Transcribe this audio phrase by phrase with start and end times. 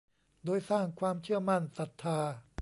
[0.45, 2.19] โดยสร้างความเชื่อมั่น ศรัทธา